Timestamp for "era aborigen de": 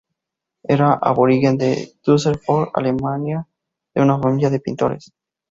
0.67-1.91